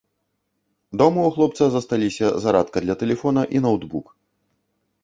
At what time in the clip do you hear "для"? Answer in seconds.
2.87-2.95